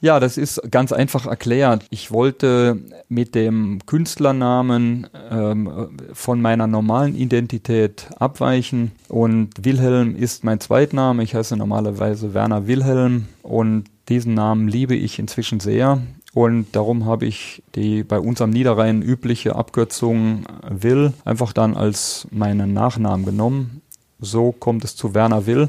Ja, 0.02 0.18
das 0.18 0.38
ist 0.38 0.62
ganz 0.70 0.92
einfach 0.92 1.26
erklärt. 1.26 1.84
Ich 1.90 2.10
wollte 2.10 2.78
mit 3.10 3.34
dem 3.34 3.80
Künstlernamen 3.84 5.06
ähm, 5.30 5.90
von 6.14 6.40
meiner 6.40 6.66
normalen 6.66 7.14
Identität 7.14 8.08
abweichen 8.18 8.92
und 9.08 9.50
Wilhelm 9.62 10.16
ist 10.16 10.42
mein 10.42 10.58
Zweitname. 10.58 11.22
Ich 11.22 11.34
heiße 11.34 11.54
normalerweise 11.54 12.32
Werner 12.32 12.66
Wilhelm 12.66 13.26
und 13.42 13.84
diesen 14.08 14.32
Namen 14.32 14.68
liebe 14.68 14.94
ich 14.94 15.18
inzwischen 15.18 15.60
sehr. 15.60 16.00
Und 16.32 16.68
darum 16.72 17.04
habe 17.04 17.26
ich 17.26 17.62
die 17.74 18.02
bei 18.02 18.18
uns 18.18 18.40
am 18.40 18.50
Niederrhein 18.50 19.02
übliche 19.02 19.54
Abkürzung 19.54 20.44
Will 20.68 21.12
einfach 21.26 21.52
dann 21.52 21.76
als 21.76 22.26
meinen 22.30 22.72
Nachnamen 22.72 23.26
genommen. 23.26 23.82
So 24.18 24.52
kommt 24.52 24.84
es 24.84 24.96
zu 24.96 25.14
Werner 25.14 25.44
Will. 25.44 25.68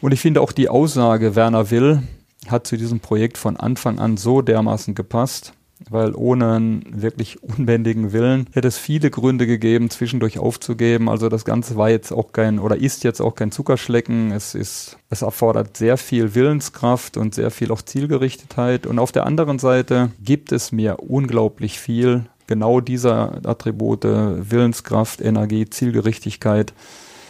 Und 0.00 0.12
ich 0.12 0.20
finde 0.20 0.40
auch 0.40 0.52
die 0.52 0.68
Aussage 0.68 1.36
Werner 1.36 1.70
Will 1.70 2.02
hat 2.50 2.66
zu 2.66 2.76
diesem 2.76 3.00
Projekt 3.00 3.38
von 3.38 3.56
Anfang 3.56 3.98
an 3.98 4.16
so 4.16 4.42
dermaßen 4.42 4.94
gepasst, 4.94 5.52
weil 5.90 6.14
ohne 6.14 6.54
einen 6.54 7.02
wirklich 7.02 7.42
unbändigen 7.42 8.12
Willen 8.12 8.46
hätte 8.52 8.68
es 8.68 8.78
viele 8.78 9.10
Gründe 9.10 9.46
gegeben, 9.46 9.90
zwischendurch 9.90 10.38
aufzugeben. 10.38 11.08
Also 11.08 11.28
das 11.28 11.44
Ganze 11.44 11.76
war 11.76 11.90
jetzt 11.90 12.12
auch 12.12 12.32
kein 12.32 12.58
oder 12.58 12.76
ist 12.76 13.04
jetzt 13.04 13.20
auch 13.20 13.34
kein 13.34 13.52
Zuckerschlecken. 13.52 14.32
Es 14.32 14.54
ist, 14.54 14.96
es 15.10 15.22
erfordert 15.22 15.76
sehr 15.76 15.96
viel 15.96 16.34
Willenskraft 16.34 17.16
und 17.16 17.34
sehr 17.34 17.50
viel 17.50 17.70
auch 17.70 17.82
Zielgerichtetheit. 17.82 18.86
Und 18.86 18.98
auf 18.98 19.12
der 19.12 19.26
anderen 19.26 19.58
Seite 19.58 20.10
gibt 20.22 20.52
es 20.52 20.72
mir 20.72 21.00
unglaublich 21.00 21.78
viel 21.78 22.26
genau 22.46 22.80
dieser 22.80 23.40
Attribute 23.44 24.04
Willenskraft, 24.04 25.20
Energie, 25.20 25.68
Zielgerichtigkeit, 25.68 26.72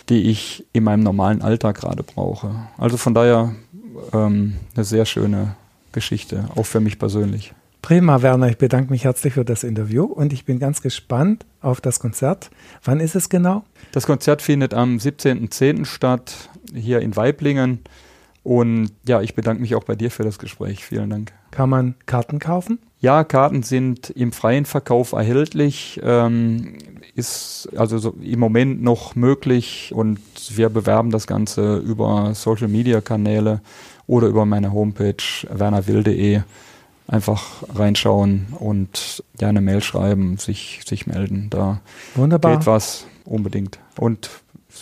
die 0.08 0.30
ich 0.30 0.64
in 0.72 0.84
meinem 0.84 1.02
normalen 1.02 1.42
Alltag 1.42 1.80
gerade 1.80 2.02
brauche. 2.02 2.54
Also 2.78 2.96
von 2.96 3.14
daher 3.14 3.54
ähm, 4.12 4.56
eine 4.74 4.84
sehr 4.84 5.04
schöne 5.04 5.56
Geschichte, 5.92 6.48
auch 6.54 6.66
für 6.66 6.80
mich 6.80 6.98
persönlich. 6.98 7.54
Prima, 7.82 8.20
Werner. 8.20 8.48
Ich 8.48 8.58
bedanke 8.58 8.90
mich 8.90 9.04
herzlich 9.04 9.34
für 9.34 9.44
das 9.44 9.62
Interview 9.62 10.04
und 10.04 10.32
ich 10.32 10.44
bin 10.44 10.58
ganz 10.58 10.82
gespannt 10.82 11.46
auf 11.60 11.80
das 11.80 12.00
Konzert. 12.00 12.50
Wann 12.82 12.98
ist 12.98 13.14
es 13.14 13.28
genau? 13.28 13.64
Das 13.92 14.06
Konzert 14.06 14.42
findet 14.42 14.74
am 14.74 14.96
17.10. 14.96 15.84
statt, 15.84 16.50
hier 16.74 17.00
in 17.00 17.14
Weiblingen. 17.14 17.80
Und 18.42 18.90
ja, 19.06 19.22
ich 19.22 19.34
bedanke 19.34 19.62
mich 19.62 19.76
auch 19.76 19.84
bei 19.84 19.94
dir 19.94 20.10
für 20.10 20.24
das 20.24 20.38
Gespräch. 20.38 20.84
Vielen 20.84 21.10
Dank. 21.10 21.32
Kann 21.52 21.70
man 21.70 21.94
Karten 22.06 22.40
kaufen? 22.40 22.80
Ja, 23.06 23.22
Karten 23.22 23.62
sind 23.62 24.10
im 24.10 24.32
freien 24.32 24.64
Verkauf 24.64 25.12
erhältlich. 25.12 26.00
Ähm, 26.02 26.78
ist 27.14 27.68
also 27.76 27.98
so 27.98 28.16
im 28.20 28.40
Moment 28.40 28.82
noch 28.82 29.14
möglich 29.14 29.92
und 29.94 30.18
wir 30.48 30.70
bewerben 30.70 31.12
das 31.12 31.28
Ganze 31.28 31.76
über 31.76 32.34
Social 32.34 32.66
Media 32.66 33.00
Kanäle 33.00 33.60
oder 34.08 34.26
über 34.26 34.44
meine 34.44 34.72
Homepage 34.72 35.22
wernerwill.de. 35.48 36.40
Einfach 37.06 37.62
reinschauen 37.76 38.48
und 38.58 39.22
ja 39.40 39.50
eine 39.50 39.60
Mail 39.60 39.84
schreiben, 39.84 40.36
sich, 40.38 40.80
sich 40.84 41.06
melden. 41.06 41.46
Da 41.48 41.80
Wunderbar. 42.16 42.56
geht 42.56 42.66
was 42.66 43.06
unbedingt. 43.24 43.78
Und 44.00 44.30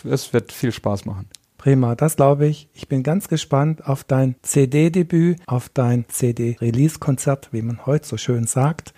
es 0.02 0.32
wird 0.32 0.50
viel 0.50 0.72
Spaß 0.72 1.04
machen. 1.04 1.28
Prima, 1.64 1.94
das 1.94 2.16
glaube 2.16 2.46
ich. 2.46 2.68
Ich 2.74 2.88
bin 2.88 3.02
ganz 3.02 3.28
gespannt 3.28 3.88
auf 3.88 4.04
dein 4.04 4.34
CD-Debüt, 4.42 5.40
auf 5.46 5.70
dein 5.70 6.04
CD-Release-Konzert, 6.08 7.48
wie 7.52 7.62
man 7.62 7.86
heute 7.86 8.06
so 8.06 8.18
schön 8.18 8.46
sagt. 8.46 8.92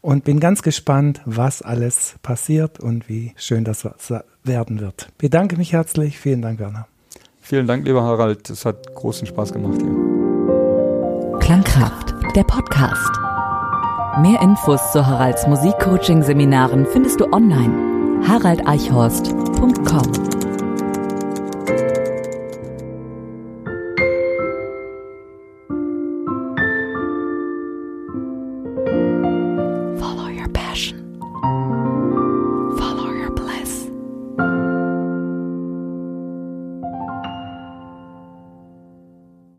Und 0.00 0.22
bin 0.22 0.38
ganz 0.38 0.62
gespannt, 0.62 1.20
was 1.24 1.62
alles 1.62 2.14
passiert 2.22 2.78
und 2.78 3.08
wie 3.08 3.32
schön 3.34 3.64
das 3.64 3.84
werden 4.44 4.78
wird. 4.78 5.08
Bedanke 5.18 5.56
mich 5.56 5.72
herzlich. 5.72 6.20
Vielen 6.20 6.42
Dank, 6.42 6.60
Werner. 6.60 6.86
Vielen 7.40 7.66
Dank, 7.66 7.84
lieber 7.84 8.04
Harald. 8.04 8.48
Es 8.50 8.64
hat 8.64 8.94
großen 8.94 9.26
Spaß 9.26 9.52
gemacht 9.52 9.82
hier. 9.82 9.90
Klangkraft, 11.40 12.14
der 12.36 12.44
Podcast. 12.44 13.10
Mehr 14.20 14.40
Infos 14.40 14.92
zu 14.92 15.04
Haralds 15.04 15.48
Musikcoaching-Seminaren 15.48 16.86
findest 16.86 17.18
du 17.18 17.24
online. 17.32 18.22
haraldeichhorst.com 18.28 20.31